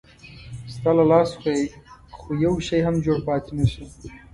[0.73, 1.37] ستا له لاسه
[2.17, 3.85] خو یو شی هم جوړ پاتې نه شو.